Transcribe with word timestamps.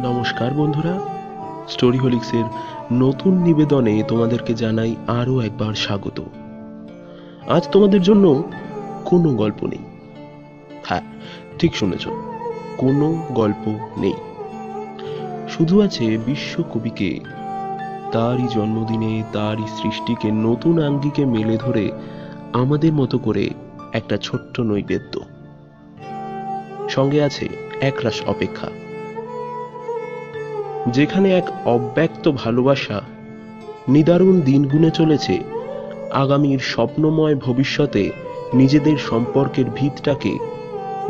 নমস্কার 0.00 0.52
বন্ধুরা। 0.52 0.98
স্টোরি 1.68 1.98
হোলিক্সের 1.98 2.44
নতুন 2.92 3.42
নিবেদনে 3.42 4.02
তোমাদেরকে 4.08 4.54
জানাই 4.54 4.96
আরও 5.06 5.40
একবার 5.40 5.74
স্বাগত। 5.74 6.22
আজ 7.48 7.68
তোমাদের 7.72 8.02
জন্য 8.02 8.42
কোনো 9.04 9.34
গল্প 9.34 9.64
নেই। 9.64 9.78
হ্যাঁ 10.84 11.00
ঠিক 11.58 11.76
শুনেছ, 11.76 12.08
কোনো 12.78 13.22
গল্প 13.30 13.78
নেই। 13.96 14.14
শুধু 15.48 15.80
আছে 15.80 16.18
বিশ্বকবিকে, 16.26 17.20
তারই 18.12 18.48
জন্মদিনে, 18.54 19.22
তারই 19.32 19.62
সৃষ্টিকে, 19.82 20.30
নতুন 20.30 20.82
আঙ্গিকে 20.82 21.24
মেলে 21.24 21.56
ধরে 21.56 21.90
আমাদের 22.52 22.92
মতো 22.92 23.18
করে 23.18 23.50
একটা 23.92 24.16
ছোট্ট 24.16 24.60
নৈবেদ্য। 24.60 25.20
সঙ্গে 26.88 27.22
আছে 27.22 27.48
একরাশ 27.80 28.22
অপেক্ষা। 28.26 28.66
যেখানে 30.92 31.28
এক 31.32 31.44
অব্যক্ত 31.66 32.28
ভালোবাসা 32.30 33.00
নিদারুণ 33.88 34.40
দিন 34.40 34.68
গুনে 34.68 34.90
চলেছে, 34.90 35.38
আগামীর 36.12 36.58
স্বপ্নময় 36.58 37.36
ভবিষ্যতে 37.36 38.10
নিজেদের 38.54 38.96
সম্পর্কের 38.98 39.64
ভিতটাকে 39.70 40.32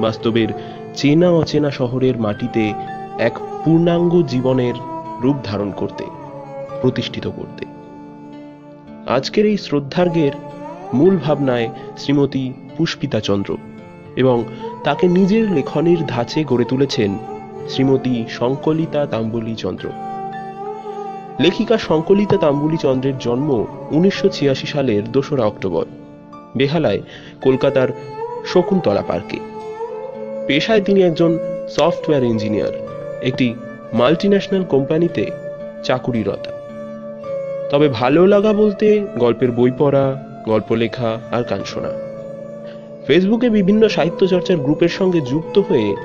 বাস্তবের 0.00 0.48
চেনা 0.94 1.30
অচেনা 1.30 1.70
শহরের 1.70 2.18
মাটিতে 2.18 2.72
এক 3.18 3.34
পূর্ণাঙ্গ 3.64 4.22
জীবনের 4.22 4.74
রূপ 5.20 5.36
ধারণ 5.44 5.70
করতে, 5.70 6.04
প্রতিষ্ঠিত 6.80 7.26
করতে। 7.26 7.64
আজকের 9.06 9.46
এই 9.46 9.56
শ্রদ্ধার্ঘের 9.56 10.32
মূল 10.94 11.16
ভাবনায় 11.16 11.68
শ্রীমতী 11.98 12.52
পুষ্পিতা 12.76 13.20
চন্দ্র 13.20 13.56
এবং 14.16 14.44
তাকে 14.84 15.08
নিজের 15.08 15.52
লেখনের 15.52 16.06
ধাঁচে 16.06 16.44
গড়ে 16.44 16.64
তুলেছেন 16.64 17.18
শ্রীমতী 17.68 18.24
শঙ্কলিতা 18.28 19.06
তাম্বুলি 19.06 19.54
চন্দ্র। 19.54 19.88
লেখিকা 21.40 21.78
শঙ্কলিতা 21.78 22.36
তাম্বুলি 22.36 22.76
চন্দ্রের 22.76 23.18
জন্ম 23.18 23.66
উনিশশো 23.90 24.28
সালের 24.66 25.12
দোসরা 25.12 25.44
অক্টোবর, 25.44 25.84
বেহালায়, 26.56 27.00
কলকাতার 27.42 27.88
শকুন্তলা 28.46 29.02
পার্কে। 29.02 29.38
পেশায় 30.46 30.80
তিনি 30.80 31.02
একজন 31.02 31.38
সফটওয়্যার 31.68 32.24
ইঞ্জিনিয়ার, 32.24 32.72
একটি 33.22 33.54
মাল্টিন্যাশনাল 33.92 34.64
কোম্পানিতে 34.64 35.30
চাকুরিরতা। 35.84 36.50
তবে 37.70 37.88
ভালো 37.88 38.26
লাগা 38.26 38.52
বলতে 38.52 39.06
গল্পের 39.18 39.50
বই 39.50 39.70
পড়া, 39.78 40.24
গল্প 40.44 40.72
লেখা 40.72 41.20
আর 41.30 41.42
গান 41.42 41.62
শোনা। 41.64 41.92
ফেসবুকে 43.06 43.50
বিভিন্ন 43.50 43.88
সাহিত্য 43.88 44.26
চর্চার 44.26 44.56
গ্রুপের 44.56 44.88
সঙ্গে 44.88 45.20
যুক্ত 45.20 45.58
হয়ে 45.58 45.96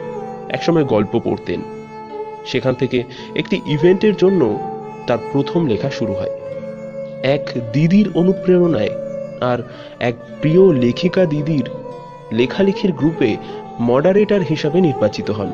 একসময় 0.53 0.83
গল্প 0.83 1.13
পড়তেন। 1.23 1.59
সেখান 2.45 2.73
থেকে 2.73 3.03
একটি 3.35 3.61
ইভেন্টের 3.65 4.15
জন্য 4.15 4.41
তার 5.07 5.17
প্রথম 5.31 5.61
লেখা 5.67 5.89
শুরু 5.89 6.13
হয়। 6.13 6.33
এক 7.23 7.43
দিদির 7.73 8.07
অনুপ্রেরণায় 8.15 8.93
আর 9.41 9.59
এক 9.99 10.15
প্রিয় 10.41 10.63
লেখিকা 10.73 11.25
দিদির 11.25 11.65
লেখালেখির 12.31 12.91
গ্রুপে 12.91 13.37
মডারেটর 13.81 14.41
হিসাবে 14.41 14.81
নির্বাচিত 14.81 15.31
হন। 15.31 15.49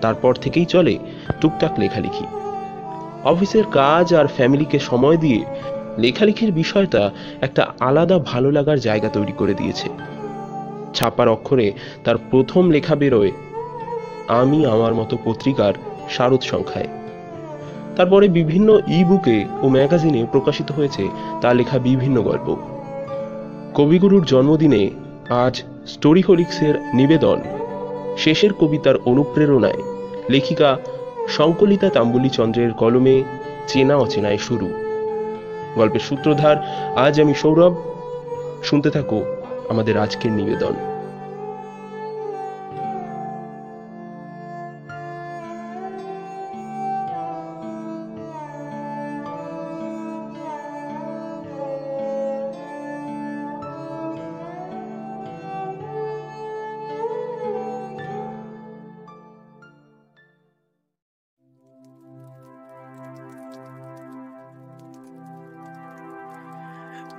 তারপর 0.00 0.32
থেকেই 0.34 0.64
চলে 0.64 0.98
টুকটাক 1.40 1.78
লেখালেখি। 1.78 2.26
অফিসের 3.24 3.64
কাজ 3.72 4.14
আর 4.14 4.26
ফ্যামিলিকে 4.26 4.78
সময় 4.78 5.16
দিয়ে 5.16 5.40
লেখালেখির 5.98 6.52
বিষয়টা 6.52 7.10
একটা 7.40 7.62
আলাদা 7.80 8.16
ভালো 8.18 8.48
লাগার 8.50 8.78
জায়গা 8.80 9.08
তৈরি 9.08 9.32
করে 9.32 9.54
দিয়েছে। 9.54 9.88
ছাপার 10.94 11.28
অক্ষরে 11.28 11.72
তার 12.04 12.16
প্রথম 12.30 12.70
লেখা 12.70 12.94
বেরোয় 12.94 13.32
আমি 14.28 14.66
আমার 14.66 14.94
মতো 14.94 15.18
পত্রিকার 15.24 15.74
শারদ 16.10 16.40
সংখ্যায়। 16.40 16.88
তারপরে 17.96 18.28
বিভিন্ন 18.28 18.78
ই 18.88 19.04
বুকে 19.04 19.44
ও 19.62 19.68
ম্যাগাজিনে 19.68 20.26
প্রকাশিত 20.32 20.72
হয়েছে 20.72 21.08
তার 21.40 21.56
লেখা 21.56 21.78
বিভিন্ন 21.78 22.22
গল্প। 22.22 22.56
কবিগুরুর 23.74 24.24
জন্মদিনে 24.24 24.90
আজ 25.28 25.62
স্টোরি 25.86 26.22
হোলিক্সের 26.22 26.80
নিবেদন, 26.94 27.40
শেষের 28.18 28.52
কবিতার 28.52 28.94
অনুপ্রেরণায় 29.04 29.82
লেখিকা 30.30 30.76
সংকলিতা 31.28 31.90
তাম্বুলি 31.90 32.28
চন্দ্রের 32.28 32.72
কলমে 32.72 33.22
চেনা 33.66 33.96
অচেনায় 33.96 34.38
শুরু। 34.38 34.70
গল্পের 35.76 36.00
সূত্রধার, 36.00 36.56
আজ 36.96 37.20
আমি 37.20 37.34
সৌরভ। 37.34 37.74
শুনতে 38.62 38.90
থাকো 38.90 39.24
আমাদের 39.68 39.96
আজকের 39.96 40.32
নিবেদন। 40.32 40.91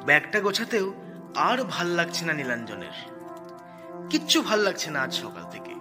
ব্যাগটা 0.06 0.40
গোছাতেও 0.40 0.94
আর 1.36 1.64
ভালো 1.64 1.94
লাগছে 1.94 2.25
না 2.25 2.34
নীলাঞ্জনের। 2.34 2.96
কিচ্ছু 4.09 4.41
ভালো 4.41 4.64
লাগছে 4.64 4.91
না 4.91 5.02
আজ 5.02 5.14
সকাল 5.14 5.44
থেকে। 5.52 5.74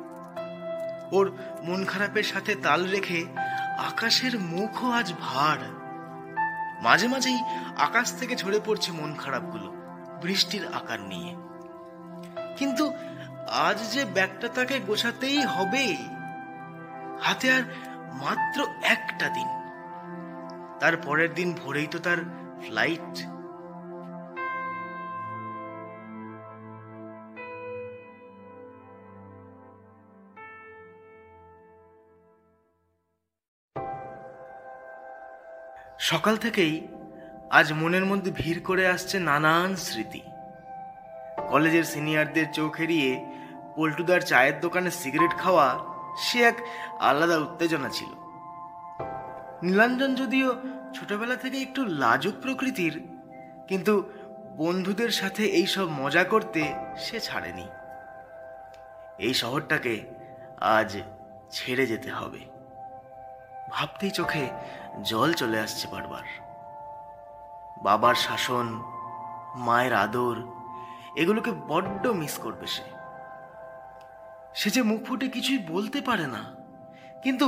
ওর 1.13 1.33
মন 1.63 1.85
খারাপের 1.85 2.23
সাথে 2.23 2.55
তাল 2.55 2.87
রেখে 2.87 3.25
আকাশের 3.79 4.39
মুখও 4.39 4.91
আজ 4.91 5.13
ভার। 5.21 5.59
মাঝে 6.83 7.09
মাঝেই 7.09 7.39
আকাশ 7.77 8.13
থেকে 8.13 8.37
ঝরে 8.37 8.61
পড়ছে 8.65 8.93
মন 8.93 9.15
খারাপগুলো, 9.15 9.69
বৃষ্টির 10.23 10.67
আকার 10.73 11.01
নিয়ে। 11.01 11.35
কিন্তু 12.57 12.93
আজ 13.49 13.93
যে 13.93 14.05
ব্যাগটা 14.05 14.49
তাকে 14.49 14.81
গোছাতেই 14.81 15.41
হবে, 15.45 15.97
হাতে 17.23 17.51
আর 17.53 17.63
মাত্র 18.13 18.67
একটা 18.83 19.29
দিন। 19.29 19.49
তার 20.81 20.97
পরের 20.97 21.35
দিন 21.35 21.55
ভোরেই 21.55 21.87
তো 21.87 21.99
তার 21.99 22.19
ফ্লাইট 22.67 23.15
সকাল 36.11 36.35
থেকেই 36.37 36.75
আজ 37.59 37.69
মনের 37.81 38.05
মধ্যে 38.11 38.31
ভিড় 38.41 38.61
করে 38.69 38.85
আসছে 38.95 39.17
নানান 39.29 39.71
স্মৃতি। 39.87 40.23
কলেজের 41.51 41.87
সিনিয়রদের 41.93 42.49
চোখ 42.59 42.73
এড়িয়ে 42.85 43.11
পল্টুদার 43.77 44.23
চায়ের 44.31 44.57
দোকানে 44.61 44.91
সিগারেট 45.01 45.33
খাওয়া 45.43 45.67
সে 46.25 46.39
এক 46.51 46.57
আলাদা 47.01 47.37
উত্তেজনা 47.39 47.89
ছিল। 47.89 48.11
নীলাঞ্জন 49.63 50.11
যদিও 50.15 50.49
ছোটবেলা 50.95 51.37
থেকে 51.37 51.59
একটু 51.61 51.81
লাজুক 52.03 52.35
প্রকৃতির, 52.43 52.95
কিন্তু 53.69 53.95
বন্ধুদের 54.57 55.13
সাথে 55.21 55.43
এই 55.59 55.67
সব 55.67 55.87
মজা 56.03 56.25
করতে 56.25 56.63
সে 57.05 57.17
ছাড়েনি। 57.21 57.67
এই 59.27 59.35
শহরটাকে 59.35 59.95
আজ 60.77 60.91
ছেড়ে 61.51 61.85
যেতে 61.87 62.11
হবে। 62.11 62.41
ভাবতেই 63.75 64.13
চোখে 64.19 64.45
জল 65.11 65.31
চলে 65.41 65.59
আসছে 65.65 65.85
বারবার। 65.95 66.27
বাবার 67.85 68.17
শাসন, 68.27 68.67
মায়ের 69.67 69.95
আদর, 70.05 70.37
এগুলোকে 71.23 71.51
বড্ড 71.71 72.05
মিস 72.21 72.35
করবে 72.45 72.67
সে। 72.75 72.87
সে 74.59 74.69
যে 74.75 74.83
মুখ 74.91 75.01
ফুটে 75.07 75.27
কিছুই 75.35 75.61
বলতে 75.73 75.99
পারে 76.09 76.27
না, 76.35 76.43
কিন্তু 77.25 77.47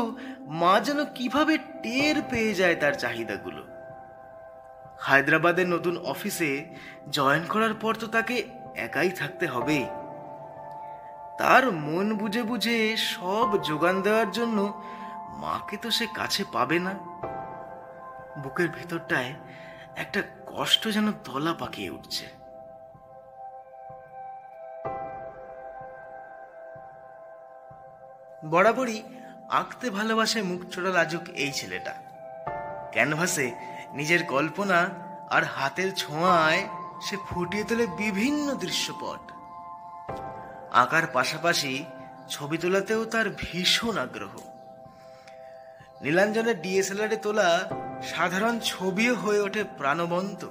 মা 0.61 0.75
যেন 0.87 1.01
কীভাবে 1.17 1.55
টের 1.83 2.17
পেয়ে 2.31 2.53
যায় 2.61 2.77
তার 2.83 2.95
চাহিদাগুলো। 3.03 3.63
হায়দ্রাবাদের 5.05 5.69
নতুন 5.75 5.95
অফিসে 6.13 6.51
জয়েন 7.17 7.45
করার 7.53 7.75
পর 7.83 7.93
তো 8.03 8.07
তাকে 8.17 8.37
একাই 8.87 9.11
থাকতে 9.21 9.47
হবে। 9.55 9.79
তার 11.41 11.65
মন 11.87 12.07
বুঝে 12.21 12.43
বুঝে 12.51 12.79
সব 13.13 13.49
যোগান 13.69 13.97
দেওয়ার 14.05 14.31
জন্য 14.39 14.59
মাকে 15.37 15.77
তো 15.77 15.91
সে 15.91 16.07
কাছে 16.15 16.45
পাবে 16.53 16.79
না। 16.79 16.95
বুকের 18.39 18.69
ভেতরটায় 18.69 19.35
একটা 19.97 20.23
কষ্ট 20.47 20.89
যেন 20.89 21.13
দলা 21.13 21.55
পাকিয়ে 21.55 21.91
উঠছে। 21.91 22.27
বরাবরই 28.51 29.03
আঁকতে 29.51 29.91
ভালোবাসে 29.91 30.43
মুখ 30.43 30.61
ছোড়া 30.71 30.91
লাজুক 30.91 31.29
এই 31.29 31.53
ছেলেটা। 31.53 31.95
ক্যানভাসে 32.93 33.53
নিজের 33.93 34.27
কল্পনা 34.27 34.89
আর 35.31 35.45
হাতের 35.45 35.95
ছোঁয়ায় 35.95 36.69
সে 37.03 37.17
ফুটিয়ে 37.29 37.65
তোলে 37.65 37.87
বিভিন্ন 37.87 38.55
দৃশ্যপট। 38.55 39.33
আঁকার 40.73 41.07
পাশাপাশি 41.07 41.85
ছবি 42.29 42.59
তোলাতেও 42.59 43.05
তার 43.05 43.27
ভীষণ 43.31 43.99
আগ্রহ। 43.99 44.54
নীলাঞ্জনের 46.03 46.61
ডিএসএলআরে 46.61 47.17
তোলা 47.17 47.69
সাধারণ 48.03 48.59
ছবিও 48.59 49.15
হয়ে 49.15 49.41
ওঠে 49.41 49.65
প্রাণবন্ত। 49.79 50.49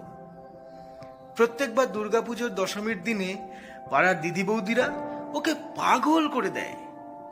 প্রত্যেকবার 1.36 1.92
দুর্গাপুজোর 1.92 2.50
দশমীর 2.50 3.04
দিনে 3.04 3.50
পাড়ার 3.90 4.22
দিদি 4.22 4.44
বৌদিরা 4.44 4.90
ওকে 5.34 5.54
পাগল 5.54 6.28
করে 6.28 6.50
দেয়। 6.50 6.76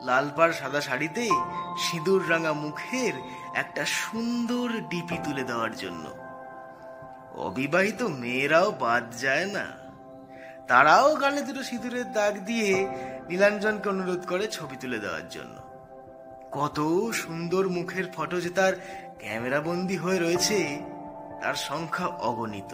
লাল 0.02 0.30
পাড় 0.36 0.54
সাদা 0.54 0.81
শাড়িতে 0.81 1.30
সিঁদুর 1.80 2.30
রাঙা 2.30 2.54
মুখের 2.54 3.13
একটা 3.56 3.86
সুন্দর 3.86 4.69
ডিপি 4.90 5.18
তুলে 5.24 5.44
দেওয়ার 5.44 5.75
জন্য। 5.75 6.10
অবিবাহিত 7.36 8.02
মেয়েরাও 8.04 8.72
বাদ 8.72 9.04
যায় 9.18 9.46
না। 9.46 9.66
তারাও 10.68 11.16
গালে 11.16 11.42
দুটো 11.42 11.63
সিঁদুরের 11.63 12.12
দাগ 12.12 12.40
দিয়ে 12.40 12.88
নীলাঞ্জনকে 13.30 13.90
অনুরোধ 13.90 14.28
করে 14.28 14.48
ছবি 14.48 14.75
তুলে 14.75 15.00
দেওয়ার 15.00 15.30
জন্য। 15.30 15.71
কত 16.51 16.77
সুন্দর 17.13 17.69
মুখের 17.69 18.06
ফটো 18.15 18.42
যে 18.42 18.50
তার 18.50 18.74
ক্যামেরা 19.19 19.62
বন্দি 19.62 19.98
হয়ে 19.98 20.19
রয়েছে, 20.19 20.81
তার 21.42 21.53
সংখ্যা 21.53 22.07
অগণিত। 22.07 22.71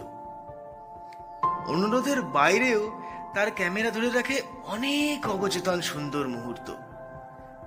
অনুরোধের 1.66 2.22
বাইরেও 2.22 3.00
তার 3.34 3.50
ক্যামেরা 3.50 3.90
ধরে 3.90 4.10
রাখে 4.10 4.42
অনেক 4.66 5.28
অবচেতন 5.28 5.80
সুন্দর 5.80 6.28
মুহূর্ত। 6.28 6.74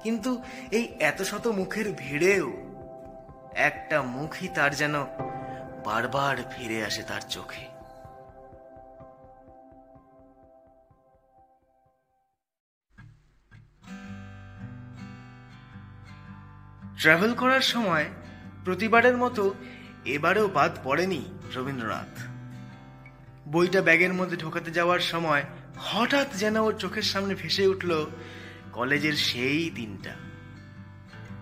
কিন্তু 0.04 0.42
এই 0.72 0.86
এত 1.00 1.22
শত 1.22 1.48
মুখের 1.48 1.94
ভিড়েও 1.98 2.48
একটা 3.54 4.02
মুখই 4.02 4.48
তার 4.48 4.76
যেন 4.76 4.96
বারবার 5.86 6.38
ফিরে 6.52 6.86
আসে 6.86 7.04
তার 7.04 7.22
চোখে। 7.30 7.81
ট্রাভেল 17.02 17.34
করার 17.34 17.62
সময় 17.62 18.06
প্রতিবারের 18.66 19.18
মতো 19.18 19.54
এবারেও 20.06 20.48
বাদ 20.48 20.78
পড়েনি 20.84 21.26
রবীন্দ্রনাথ। 21.56 22.20
বইটা 23.48 23.82
ব্যাগের 23.82 24.14
মধ্যে 24.14 24.38
ঢোকাতে 24.38 24.72
যাওয়ার 24.72 25.00
সময় 25.00 25.44
হঠাৎ 25.78 26.34
যেন 26.34 26.58
ওর 26.58 26.78
চোখের 26.78 27.02
সামনে 27.02 27.36
ভেসে 27.36 27.68
উঠল 27.68 28.06
কলেজের 28.72 29.14
সেই 29.14 29.70
দিনটা। 29.70 30.16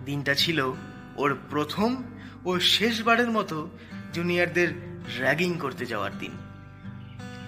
দিনটা 0.05 0.33
ছিল 0.33 0.73
ওর 1.15 1.37
প্রথম 1.49 2.03
ও 2.45 2.59
শেষবারের 2.59 3.31
মতো 3.31 3.69
জুনিয়রদের 4.13 4.67
র্যাগিং 5.19 5.53
করতে 5.53 5.85
যাওয়ার 5.85 6.17
দিন। 6.17 6.31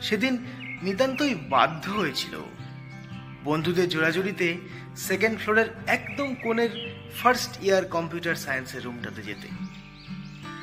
সেদিন 0.02 0.46
নিতান্তই 0.82 1.36
বাধ্য 1.36 1.92
হয়েছিল 1.92 2.36
ও। 2.36 2.50
বন্ধুদের 3.44 3.90
জোড়াজুড়িতে 3.90 4.58
সেকেন্ড 4.96 5.40
ফ্লোরের 5.40 5.66
একদম 5.88 6.36
কোণের 6.36 6.70
ফার্স্ট 7.16 7.64
ইয়ার 7.64 7.86
কম্পিউটার 7.86 8.36
সায়েন্সের 8.36 8.84
রুমটাতে 8.84 9.22
যেতে। 9.22 9.48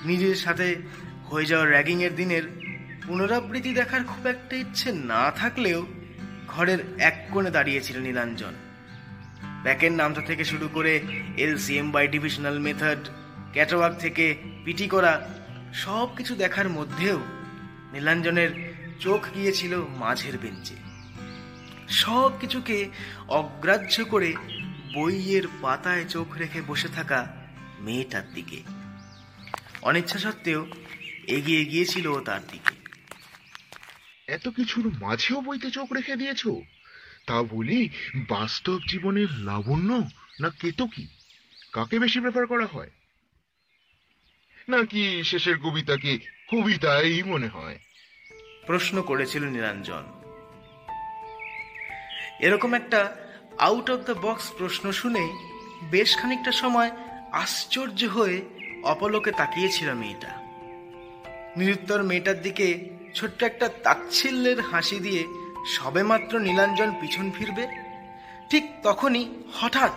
নিজের 0.05 0.35
সাথে 0.35 0.77
হয়ে 1.31 1.47
যাওয়া 1.47 1.67
র্যাগিংয়ের 1.67 2.15
দিনের 2.15 2.43
পুনরাবৃত্তি 3.07 3.75
দেখার 3.75 4.05
খুব 4.05 4.27
একটা 4.27 4.57
ইচ্ছে 4.57 4.93
না 4.93 5.31
থাকলেও 5.31 5.87
ঘরের 6.49 6.79
এক 6.99 7.27
কোণে 7.33 7.51
দাঁড়িয়েছিল 7.51 7.99
নীলাঞ্জন। 7.99 8.55
ব্যাকের 9.63 9.93
নামটা 9.93 10.21
থেকে 10.21 10.45
শুরু 10.45 10.69
করে 10.73 11.01
এলসিএম 11.37 11.91
বাই 11.91 12.09
ডিভিশনাল 12.09 12.59
মেথড 12.59 13.09
ক্যাটাওয়ার্ক 13.53 13.97
থেকে 13.97 14.37
পিটি 14.65 14.89
করা 14.89 15.29
সব 15.75 16.17
কিছু 16.17 16.35
দেখার 16.35 16.69
মধ্যেও 16.69 17.21
নীলাঞ্জনের 17.93 18.51
চোখ 19.01 19.27
গিয়েছিল 19.35 19.85
মাঝের 19.97 20.39
বেঞ্চে। 20.39 20.88
সব 21.91 22.41
কিছুকে 22.41 22.89
অগ্রাহ্য 23.29 24.05
করে 24.05 24.35
বইয়ের 24.95 25.43
পাতায় 25.63 26.05
চোখ 26.05 26.37
রেখে 26.37 26.63
বসে 26.63 26.89
থাকা 26.89 27.37
মেয়েটার 27.81 28.33
দিকে। 28.35 28.63
অনিচ্ছা 29.83 30.19
সত্ত্বেও 30.19 30.67
এগিয়ে 31.27 31.65
গিয়েছিল 31.65 32.21
তার 32.21 32.41
দিকে। 32.53 32.75
এত 34.33 34.49
কিছুর 34.49 34.93
মাঝেও 35.01 35.41
বইতে 35.41 35.71
চোখ 35.71 35.93
রেখে 35.93 36.17
দিয়েছ? 36.17 36.47
তা 37.27 37.43
বলি 37.43 37.89
বাস্তব 38.17 38.79
জীবনের 38.89 39.31
লাবণ্য 39.39 40.09
না 40.41 40.51
কেতকী? 40.51 41.07
কাকে 41.73 41.99
বেশি 41.99 42.21
প্রেফার 42.21 42.47
করা 42.47 42.67
হয়? 42.67 42.91
নাকি 44.69 45.25
শেষের 45.25 45.59
কবিতাকে 45.59 46.19
কবিতাই 46.51 47.23
মনে 47.23 47.49
হয়? 47.49 47.79
প্রশ্ন 48.67 49.03
করেছিল 49.03 49.45
নিরঞ্জন। 49.45 50.18
এরকম 52.47 52.71
একটা 52.75 53.01
আউট 53.59 53.87
অফ 53.95 54.01
দ্য 54.09 54.17
বক্স 54.27 54.47
প্রশ্ন 54.59 54.85
শুনে 54.93 55.25
বেশ 55.91 56.11
খানিকটা 56.19 56.53
সময় 56.53 56.91
আশ্চর্য 57.43 58.01
হয়ে 58.17 58.37
অপলোকে 58.93 59.31
তাকিয়েছিল 59.31 59.89
মেয়েটা। 59.93 60.33
নিরুত্তর 61.57 62.01
মেয়েটার 62.03 62.39
দিকে 62.43 62.67
ছোট্ট 63.15 63.39
একটা 63.43 63.67
তাচ্ছিল্যের 63.85 64.59
হাসি 64.71 64.99
দিয়ে 65.01 65.23
সবেমাত্র 65.77 66.33
নীলাঞ্জন 66.39 66.91
পিছন 67.01 67.27
ফিরবে। 67.37 67.65
ঠিক 68.51 68.65
তখনই 68.83 69.25
হঠাৎ 69.59 69.97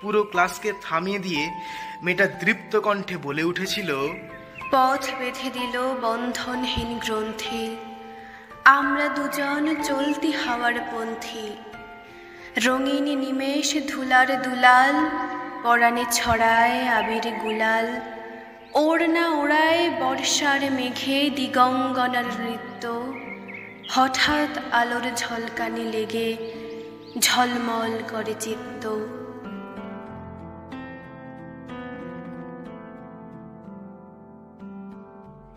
পুরো 0.00 0.20
ক্লাসকে 0.22 0.70
থামিয়ে 0.82 1.20
দিয়ে 1.26 1.42
মেয়েটা 2.04 2.26
দৃপ্ত 2.40 2.72
কণ্ঠে 2.86 3.16
বলে 3.16 3.42
উঠেছিল, 3.42 3.90
পথ 4.70 5.02
বেঁধে 5.18 5.48
দিল 5.58 5.76
বন্ধনহীন 6.04 6.90
গ্রন্থি, 7.04 7.64
আমরা 8.78 9.06
দুজন 9.08 9.64
চলতি 9.88 10.30
হাওয়ার 10.42 10.76
পন্থী। 10.92 11.46
রঙিন 12.56 13.18
নিমেষ 13.18 13.76
ধুলার 13.88 14.42
দুলাল 14.42 15.10
পরাণে 15.62 16.04
ছড়ায় 16.12 16.88
আবির 16.88 17.32
গুলাল। 17.42 18.00
ওড়না 18.74 19.30
ওড়ায় 19.30 19.90
বর্ষার 19.90 20.70
মেঘে 20.70 21.30
দিগঙ্গনার 21.30 22.24
নৃত্য। 22.24 23.12
হঠাৎ 23.90 24.58
আলোর 24.72 25.02
ঝলকানি 25.16 25.80
লেগে 25.80 26.36
ঝলমল 27.18 27.98
করে 28.10 28.34
চিত্ত। 28.40 28.84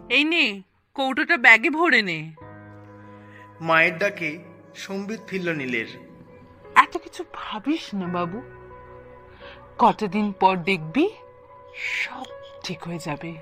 এই 0.09 0.23
নে 0.23 0.61
কৌটোটা 0.93 1.37
ব্যাগে 1.37 1.69
ভরে 1.69 2.01
নে। 2.01 2.31
মায়ের 3.61 3.97
ডাকে 3.97 4.43
সম্বিত 4.75 5.19
ফিরল 5.27 5.53
নীলের। 5.53 6.12
এত 6.93 7.01
কিছু 7.03 7.23
ভাবিস 7.33 7.93
না 7.93 8.07
বাবু। 8.07 8.41
কতদিন 9.79 10.31
পর 10.31 10.57
দেখবি 10.57 11.09
সব 11.75 12.23
ঠিক 12.63 12.83
হয়ে 12.83 12.99
যাবে। 12.99 13.35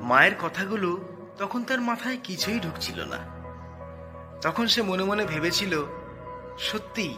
মায়ের 0.00 0.34
কথাগুলো 0.42 0.98
তখন 1.38 1.64
তার 1.64 1.80
মাথায় 1.80 2.18
কিছুই 2.24 2.60
ঢুকছিল 2.60 3.04
না। 3.04 3.20
তখন 4.40 4.66
সে 4.66 4.82
মনে 4.82 5.04
মনে 5.04 5.24
ভেবেছিল, 5.24 5.84
সত্যি, 6.58 7.14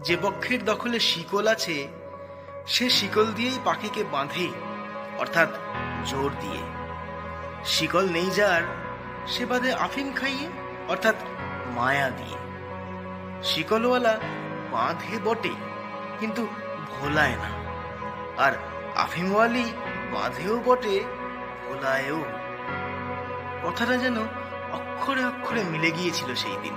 যে 0.00 0.16
বক্ষের 0.16 0.64
দখলে 0.64 0.98
শিকল 1.00 1.46
আছে, 1.48 1.88
সে 2.66 2.90
শিকল 2.90 3.26
দিয়েই 3.32 3.58
পাখিকে 3.64 4.04
বাঁধে, 4.04 4.48
অর্থাৎ 5.18 5.48
জোর 6.06 6.30
দিয়ে। 6.40 6.62
শিকল 7.64 8.08
নেই 8.08 8.30
যার, 8.30 8.62
সে 9.26 9.46
বাঁধে 9.46 9.72
আফিম 9.72 10.12
খাইয়ে, 10.12 10.48
অর্থাৎ 10.88 11.14
মায়া 11.74 12.10
দিয়ে। 12.10 12.36
শিকলওয়ালা 13.42 14.20
বাঁধে 14.74 15.14
বটে, 15.24 15.54
কিন্তু 16.20 16.42
ভোলায় 16.90 17.36
না। 17.36 17.50
আর 18.44 18.52
আফিমওয়ালি 18.96 19.66
বাঁধেও 20.12 20.56
বটে, 20.66 20.96
ভোলায়ও। 21.64 22.20
কথাটা 23.64 23.94
যেন 23.96 24.16
অক্ষরে 24.72 25.22
অক্ষরে 25.24 25.62
মিলে 25.64 25.90
গিয়েছিল 25.90 26.30
সেই 26.34 26.56
দিন। 26.62 26.76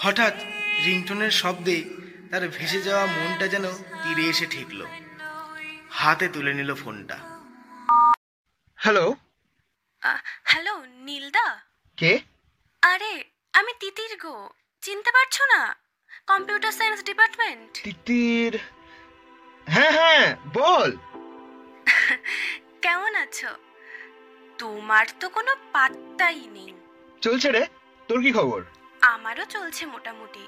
হঠাৎ 0.00 0.34
রিংটনের 0.86 1.30
শব্দে 1.30 1.84
তার 2.30 2.48
ভেসে 2.48 2.82
যাওয়া 2.82 3.06
মনটা 3.06 3.46
যেন 3.48 3.64
তীরে 4.02 4.24
এসে 4.28 4.46
ঠেকলো। 4.46 4.86
হাতে 5.90 6.28
তুলে 6.28 6.52
নিল 6.54 6.74
ফোনটা। 6.74 7.18
হ্যালো? 8.78 9.14
হ্যালো 10.44 10.74
নীলদা? 10.86 11.46
কে? 11.98 12.12
আরে 12.82 13.24
আমি 13.54 13.72
তিতির 13.80 14.16
গো। 14.18 14.50
চিনতে 14.82 15.10
পারছ 15.12 15.36
না? 15.54 15.74
Computer 16.26 16.72
science 16.72 17.00
department? 17.04 17.70
তিতির? 17.84 18.58
হ্যাঁ 19.66 19.92
হ্যাঁ 19.92 20.36
বল। 20.54 20.90
কেমন 22.82 23.14
আছো? 23.14 23.50
তোমার 24.58 25.06
তো 25.20 25.28
কোনো 25.28 25.52
পাত্তাই 25.72 26.40
নেই। 26.52 26.74
চলছে 27.22 27.48
রে 27.52 27.62
তোর 28.08 28.22
কি 28.22 28.32
খবর? 28.32 28.60
আমারও 29.02 29.44
চলছে 29.44 29.86
মোটামুটি। 29.86 30.44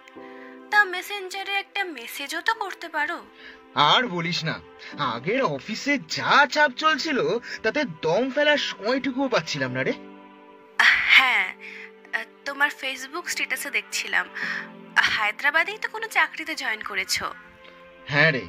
তা 0.70 0.84
মেসেঞ্জারে 0.84 1.52
একটা 1.52 1.84
মেসেজও 1.84 2.40
তো 2.40 2.54
করতে 2.54 2.88
পারো। 2.88 3.18
আর 3.74 4.06
বলিস 4.06 4.44
না 4.44 4.60
আগের 5.14 5.42
অফিসে 5.42 5.98
যা 5.98 6.46
চাপ 6.46 6.70
চলছিল 6.76 7.18
তাতে 7.62 7.84
দম 7.84 8.30
ফেলার 8.30 8.58
সময়টুকুও 8.58 9.28
পাচ্ছিলাম 9.28 9.70
না 9.70 9.82
রে। 9.82 9.92
হ্যাঁ 11.16 11.54
তোমার 12.44 12.70
ফেসবুক 12.70 13.28
স্ট্যাটাসে 13.28 13.70
দেখছিলাম। 13.70 14.28
হায়দ্রাবাদেই 14.96 15.78
তো 15.78 15.88
কোনো 15.88 16.06
চাকরিতে 16.06 16.54
জয়েন 16.54 16.82
করেছ। 16.82 17.22
হ্যাঁ 18.06 18.32
রে 18.32 18.44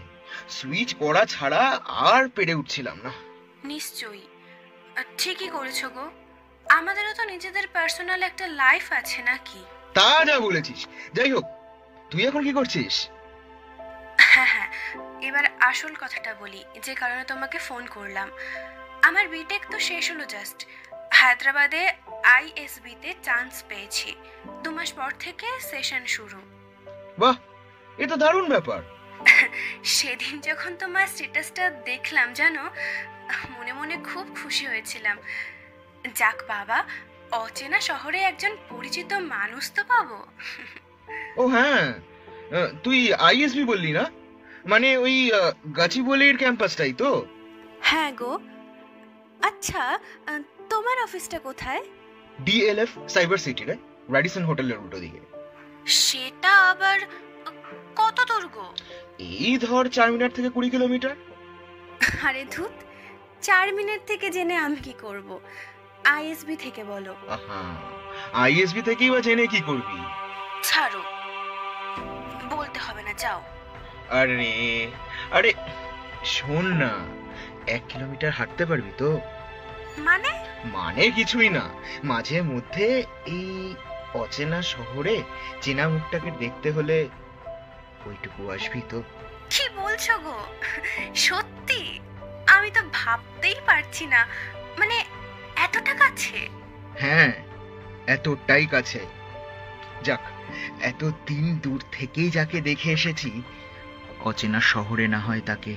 সুইচ 0.50 0.96
পড়া 1.00 1.26
ছাড়া 1.26 1.80
আর 1.86 2.30
পেরে 2.30 2.54
উঠছিলাম 2.54 2.98
না। 3.04 3.12
নিশ্চয়ই। 3.64 4.28
ঠিকই 5.18 5.48
করেছ 5.48 5.86
গো। 5.86 6.12
আমাদেরও 6.70 7.14
তো 7.14 7.24
নিজেদের 7.24 7.68
পার্সোনাল 7.74 8.24
একটা 8.24 8.48
লাইফ 8.48 8.92
আছে 8.92 9.22
নাকি? 9.24 9.64
তা 9.96 10.10
যা 10.26 10.36
বলেছিস। 10.40 10.80
যাই 11.14 11.32
হোক 11.32 11.46
তুই 12.12 12.22
এখন 12.26 12.42
কি 12.44 12.52
করছিস? 12.54 12.96
হ্যাঁ 14.32 14.50
হ্যাঁ 14.54 14.70
এবার 15.22 15.46
আসল 15.60 15.94
কথাটা 16.00 16.32
বলি 16.34 16.62
যে 16.82 16.94
কারণে 16.96 17.24
তোমাকে 17.24 17.58
ফোন 17.60 17.84
করলাম। 17.88 18.28
আমার 19.02 19.26
বিটেক 19.28 19.64
তো 19.72 19.78
শেষ 19.80 20.12
হলো 20.12 20.26
জাস্ট 20.26 20.60
হায়দ্রাবাদে 21.12 21.84
আইএসবিতে 22.38 23.10
চান্স 23.24 23.54
পেয়েছি। 23.70 24.10
দু 24.64 24.70
মাস 24.72 24.90
পর 24.94 25.12
থেকে 25.20 25.48
সেশন 25.60 26.04
শুরু। 26.06 26.40
বাহ 27.20 27.36
এ 27.98 28.06
তো 28.08 28.16
দারুণ 28.18 28.46
ব্যাপার। 28.50 28.82
সেদিন 29.98 30.42
যখন 30.42 30.72
তোমার 30.76 31.06
স্ট্যাটাসটা 31.08 31.70
দেখলাম 31.70 32.28
জানো 32.34 32.64
মনে 33.58 33.74
মনে 33.74 33.96
খুব 34.10 34.26
খুশি 34.44 34.64
হয়েছিলাম। 34.68 35.18
যাক 36.16 36.38
বাবা 36.48 36.78
অচেনা 37.34 37.80
শহরে 37.82 38.20
একজন 38.22 38.56
পরিচিত 38.70 39.14
মানুষ 39.14 39.72
তো 39.72 39.84
পাবো? 39.84 40.20
ও 41.38 41.48
হ্যাঁ। 41.48 41.94
তুই 42.84 43.14
আইএসবি 43.14 43.64
বললি 43.64 43.92
না? 43.92 44.06
মানে 44.66 44.98
ওই 44.98 45.32
আহ, 45.32 45.52
গাচিবলির 45.78 46.38
ক্যাম্পাসটাই 46.38 46.94
তো? 46.94 47.26
হ্যাঁ 47.82 48.12
গো। 48.12 48.40
আচ্ছা 49.42 50.00
তোমার 50.70 50.98
অফিসটা 51.04 51.40
কোথায়? 51.40 51.82
ডিএলএফ 52.42 52.90
সাইবার 53.10 53.38
সিটি 53.38 53.64
রে 53.64 53.76
র্যাডিসন 54.10 54.44
হোটেলের 54.46 54.78
উল্টো 54.78 55.00
দিকে। 55.00 55.20
সেটা 55.86 56.52
আবার 56.72 57.00
কত 57.96 58.18
দূর 58.28 58.48
গো? 58.48 58.74
এই 59.20 59.58
ধর 59.58 59.90
চার 59.90 60.12
মিনিট 60.12 60.32
থেকে 60.36 60.50
কুড়ি 60.50 60.70
কিলোমিটার। 60.70 61.16
আরে 62.28 62.46
ধুত 62.52 62.72
চার 63.42 63.74
মিনিট 63.74 64.02
থেকে 64.08 64.30
জেনে 64.30 64.56
আমি 64.58 64.76
কি 64.76 64.94
করব? 65.02 65.40
আইএসবি 66.06 66.56
থেকে 66.56 66.84
বলো। 66.84 67.16
আহা 67.28 67.76
আইএসবি 68.34 68.82
থেকেই 68.82 69.10
বা 69.10 69.22
জেনে 69.22 69.48
কি 69.48 69.62
করবি? 69.62 70.04
ছাড়ো। 70.64 71.02
বলতে 72.50 72.80
হবে 72.80 73.04
না 73.04 73.14
যাও। 73.14 73.42
আরে 74.10 74.54
আরে 75.32 75.54
শোন 76.26 76.66
না 76.66 76.92
এক 77.68 77.82
কিলোমিটার 77.90 78.32
হাঁটতে 78.32 78.66
পারবি 78.66 78.92
তো? 78.98 79.20
মানে? 79.98 80.30
মানে 80.66 81.12
কিছুই 81.12 81.50
না। 81.50 81.70
মাঝে 82.04 82.42
মধ্যে 82.42 83.04
এই 83.26 83.76
অচেনা 84.14 84.62
শহরে 84.62 85.24
চেনা 85.62 85.90
মুখটাকে 85.90 86.32
দেখতে 86.40 86.72
হলে 86.72 87.08
ওইটুকু 88.06 88.52
আসবি 88.52 88.82
তো। 88.90 89.04
কি 89.50 89.70
বলছো 89.76 90.18
গো? 90.18 90.46
সত্যি? 91.16 92.00
আমি 92.48 92.72
তো 92.72 92.82
ভাবতেই 92.94 93.56
পারছি 93.66 94.06
না। 94.06 94.28
মানে 94.78 95.06
এতটা 95.74 95.94
কাছে? 95.94 96.38
হ্যাঁ 97.00 97.32
এতটাই 98.08 98.66
কাছে। 98.66 99.02
যাক 100.04 100.24
এত 100.82 101.02
দিন 101.28 101.46
দূর 101.58 101.82
থেকেই 101.92 102.30
যাকে 102.30 102.58
দেখে 102.62 102.90
এসেছি 102.92 103.32
অচেনা 104.20 104.60
শহরে 104.62 105.06
না 105.08 105.20
হয় 105.20 105.42
তাকে 105.46 105.76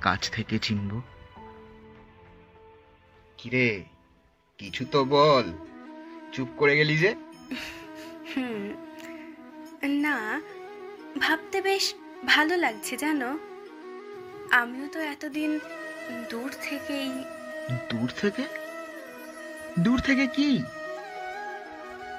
কাছ 0.00 0.30
থেকে 0.30 0.58
চিনব। 0.58 0.92
কিরে 3.38 3.68
কিছু 4.58 4.82
তো 4.92 5.04
বল 5.04 5.46
চুপ 6.32 6.48
করে 6.56 6.74
গেলি 6.76 6.96
যে? 6.96 7.10
না 10.04 10.40
ভাবতে 11.18 11.58
বেশ 11.60 11.94
ভালো 12.26 12.54
লাগছে 12.56 12.96
জানো? 12.96 13.38
আমিও 14.50 14.86
তো 14.92 14.98
এতদিন 15.00 15.50
দূর 16.30 16.50
থেকেই 16.62 17.10
দূর 17.90 18.08
থেকে? 18.20 18.44
দূর 19.78 20.00
থেকে 20.00 20.26
কি? 20.26 20.64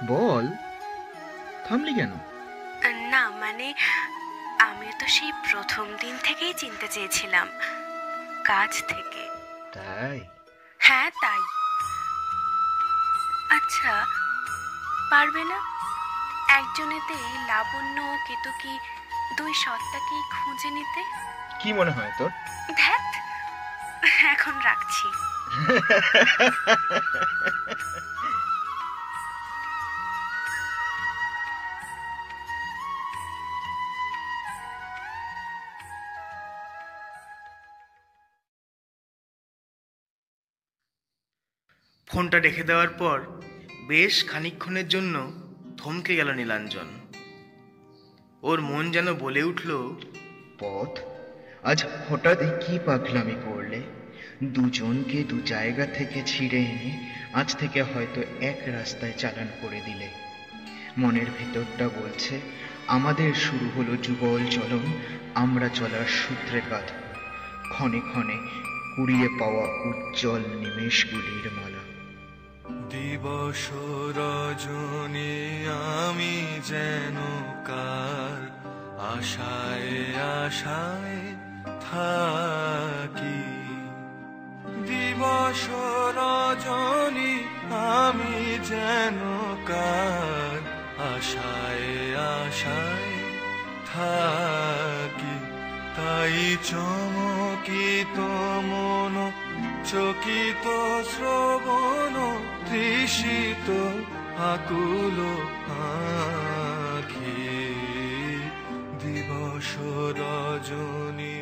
বল। 0.07 0.47
থামলি 1.67 1.93
কেন? 1.93 2.11
না 3.11 3.29
মানে 3.29 3.73
আমি 4.59 4.87
তো 4.99 5.07
সেই 5.07 5.31
প্রথম 5.51 5.85
দিন 6.01 6.17
থেকেই 6.23 6.53
চিনতে 6.53 6.87
চেয়েছিলাম 6.87 7.47
কাজ 8.45 8.83
থেকে। 8.87 9.23
তাই? 9.73 10.19
হ্যাঁ 10.77 11.09
তাই। 11.21 11.39
আচ্ছা 13.55 14.05
পারবে 15.09 15.43
না? 15.43 15.59
একজনেতেই 16.49 17.47
লাবণ্য 17.47 18.17
কেতকী 18.27 18.79
দুই 19.37 19.53
সত্তাকেই 19.53 20.23
খুঁজে 20.31 20.69
নিতে? 20.69 21.01
কি 21.59 21.73
মনে 21.73 21.91
হয় 21.91 22.11
তোর? 22.17 22.29
ধ্যাত 22.77 23.07
এখন 24.23 24.53
রাখছি। 24.63 25.07
ফোনটা 42.07 42.39
রেখে 42.39 42.63
দেওয়ার 42.63 42.89
পর 42.89 43.17
বেশ 43.87 44.15
খানিকক্ষণের 44.29 44.87
জন্য 44.87 45.15
থমকে 45.77 46.15
গেল 46.15 46.31
নীলাঞ্জন। 46.31 46.87
ওর 48.41 48.61
মন 48.61 48.91
যেন 48.91 49.13
বলে 49.13 49.43
উঠল, 49.43 49.71
পথ, 50.59 50.99
আজ 51.63 51.85
হঠাৎ 52.09 52.37
কি 52.37 52.79
পাগলামি 52.85 53.35
করলে? 53.45 53.81
দুজনকে 54.43 55.23
দু 55.23 55.41
জায়গা 55.45 55.85
থেকে 55.85 56.21
ছিঁড়ে 56.25 56.57
এনে 56.57 57.07
আজ 57.33 57.55
থেকে 57.55 57.81
হয়তো 57.81 58.21
এক 58.41 58.59
রাস্তায় 58.67 59.13
চালান 59.17 59.47
করে 59.61 59.81
দিলে। 59.85 60.07
মনের 60.97 61.25
ভেতরটা 61.25 61.87
বলছে, 61.87 62.39
আমাদের 62.87 63.33
শুরু 63.33 63.69
হলো 63.77 63.95
যুগল 63.95 64.45
চলন, 64.51 64.99
আমরা 65.35 65.69
চলার 65.69 66.05
সূত্রে 66.05 66.61
গাথা 66.71 66.97
ক্ষণে 67.69 67.99
ক্ষণে 67.99 68.37
কুড়িয়ে 68.95 69.27
পাওয়া 69.39 69.65
উজ্জ্বল 69.89 70.39
নিমেষগুলির 70.39 71.51
মালা। 71.51 71.83
দিবস 72.89 73.69
রজনী, 74.17 75.67
আমি 76.05 76.45
যেন 76.67 77.17
কার 77.65 78.41
আশায় 78.99 80.17
আশায় 80.17 81.35
থাকি। 81.81 83.58
দিবস 85.19 85.63
আমি 87.97 88.37
যেন 88.69 89.19
কার 89.67 90.59
আশায় 91.13 91.89
আশায় 92.37 93.13
থাকি। 93.91 95.35
তাই 95.97 96.37
চমকিত 96.69 98.17
মন, 98.69 99.15
চকিত 99.91 100.65
শ্রবণ, 101.11 102.15
তৃষিত 102.67 103.67
আকুল 104.53 105.17
আখি। 106.97 107.45
দিবস 109.01 109.69
রজনী 110.19 111.37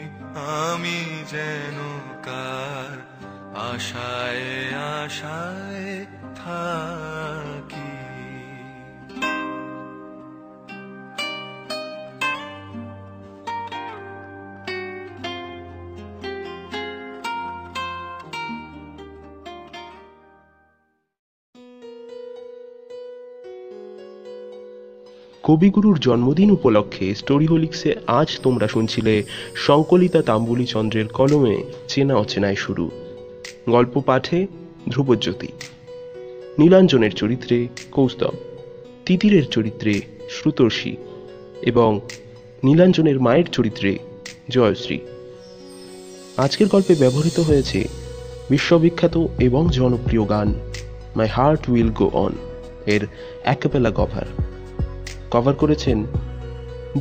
আমি 0.66 1.00
যেন 1.32 1.78
কার 2.26 2.98
আশায় 3.58 4.74
আশায় 5.04 6.06
থাকি। 6.36 7.92
কবিগুরুর 25.44 25.98
জন্মদিন 26.00 26.52
উপলক্ষে 26.52 27.16
স্টোরিহোলিক্সে 27.16 27.96
আজ 28.08 28.40
তোমরা 28.44 28.68
শুনছিলে 28.68 29.24
সংকলিতা 29.56 30.22
তাম্বুলি 30.22 30.66
চন্দ্রের 30.66 31.08
কলমে 31.08 31.64
চেনা 31.88 32.16
অচেনায় 32.16 32.56
শুরু। 32.56 33.07
গল্প 33.70 34.02
পাঠে 34.06 34.48
ধ্রুবজ্যোতি। 34.90 35.48
নীলাঞ্জনের 36.60 37.12
চরিত্রে 37.12 37.68
কৌস্তব, 37.92 38.34
তিতিরের 39.06 39.46
চরিত্রে 39.46 40.02
শ্রুতর্ষি 40.30 40.98
এবং 41.62 42.00
নীলাঞ্জনের 42.64 43.20
মায়ের 43.20 43.46
চরিত্রে 43.46 43.98
জয়শ্রী। 44.50 45.00
আজকের 46.38 46.68
গল্পে 46.68 46.96
ব্যবহৃত 46.96 47.40
হয়েছে 47.40 47.88
বিশ্ববিখ্যাত 48.50 49.26
এবং 49.40 49.70
জনপ্রিয় 49.72 50.30
গান 50.30 50.54
my 51.16 51.28
heart 51.28 51.70
will 51.70 51.90
go 51.90 52.10
on 52.14 52.32
এর 52.86 53.08
অ্যাকাপেলা 53.44 53.92
কভার 53.96 54.26
কভার 55.32 55.54
করেছেন 55.54 56.06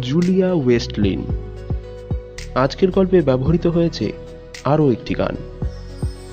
জুলিয়া 0.00 0.52
ওয়েস্টলিন। 0.52 1.24
আজকের 2.54 2.90
গল্পে 2.90 3.20
ব্যবহৃত 3.20 3.66
হয়েছে 3.66 4.12
আরও 4.64 4.92
একটি 4.92 5.14
গান। 5.14 5.36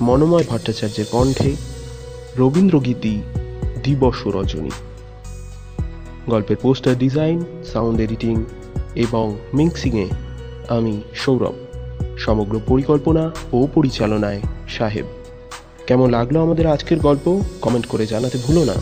মনোময় 0.00 0.44
ভট্টাচার্যের 0.48 1.04
কণ্ঠে 1.10 1.56
রবীন্দ্রগীতি 2.36 3.22
দিবস 3.82 4.26
রজনী। 4.26 4.70
গল্পের 6.26 6.56
পোস্টার 6.62 6.98
ডিজাইন, 6.98 7.44
সাউন্ড 7.64 8.00
এডিটিং 8.00 8.44
এবং 8.94 9.36
মিক্সিংয়ে 9.54 10.08
আমি 10.68 11.00
সৌরভ। 11.14 11.54
সমগ্র 12.18 12.60
পরিকল্পনা 12.66 13.30
ও 13.52 13.68
পরিচালনায় 13.74 14.40
সাহেব। 14.68 15.06
কেমন 15.86 16.10
লাগল 16.10 16.40
আমাদের 16.40 16.66
আজকের 16.66 16.98
গল্প? 16.98 17.42
কমেন্ট 17.60 17.86
করে 17.86 18.06
জানাতে 18.06 18.38
ভুলো 18.38 18.64
না। 18.64 18.74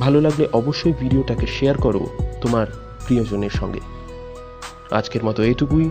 ভালো 0.00 0.20
লাগলে 0.20 0.48
অবশ্যই 0.52 0.92
ভিডিওটাকে 1.00 1.46
শেয়ার 1.46 1.76
করো 1.76 2.06
তোমার 2.40 2.66
প্রিয়জনের 3.06 3.50
সঙ্গে। 3.50 3.80
আজকের 4.90 5.24
মতো 5.24 5.42
এটুকুই 5.42 5.90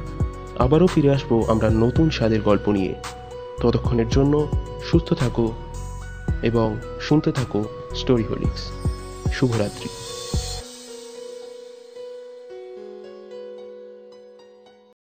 আবারও 0.60 0.88
ফিরে 0.88 1.12
আসব 1.12 1.44
আমরা 1.48 1.70
নতুন 1.70 2.10
স্বাদের 2.10 2.42
গল্প 2.42 2.70
নিয়ে। 2.70 2.96
ততক্ষণের 3.62 4.10
জন্য 4.10 4.34
সুস্থ 4.84 5.14
থাকো 5.14 5.54
এবং 6.42 6.78
শুনতে 7.02 7.32
থাকো 7.32 7.64
স্টোরি 7.96 8.24
হোলিক্স 8.24 8.64
শুভরাত্রি। 9.34 9.90